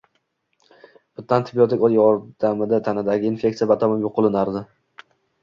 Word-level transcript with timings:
bitta 1.19 1.37
antibiotik 1.41 1.83
yordamida 1.97 2.81
tanadagi 2.89 3.31
infeksiya 3.33 3.69
batamom 3.75 4.03
yo‘q 4.09 4.15
qilinar 4.19 4.53
edi. 4.57 4.67